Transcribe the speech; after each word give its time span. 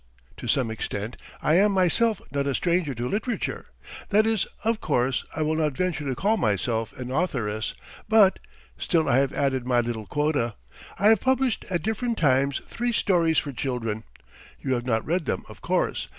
To 0.37 0.47
some 0.47 0.71
extent 0.71 1.15
I 1.43 1.57
am 1.59 1.73
myself 1.73 2.23
not 2.31 2.47
a 2.47 2.55
stranger 2.55 2.95
to 2.95 3.07
literature 3.07 3.67
that 4.09 4.25
is, 4.25 4.47
of 4.63 4.81
course... 4.81 5.25
I 5.35 5.43
will 5.43 5.53
not 5.53 5.77
venture 5.77 6.07
to 6.07 6.15
call 6.15 6.37
myself 6.37 6.91
an 6.97 7.11
authoress, 7.11 7.75
but... 8.09 8.39
still 8.79 9.07
I 9.07 9.17
have 9.19 9.31
added 9.31 9.67
my 9.67 9.79
little 9.79 10.07
quota... 10.07 10.55
I 10.97 11.09
have 11.09 11.21
published 11.21 11.65
at 11.69 11.83
different 11.83 12.17
times 12.17 12.61
three 12.65 12.91
stories 12.91 13.37
for 13.37 13.51
children.... 13.51 14.03
You 14.59 14.73
have 14.73 14.87
not 14.87 15.05
read 15.05 15.25
them, 15.27 15.43
of 15.47 15.61
course. 15.61 16.07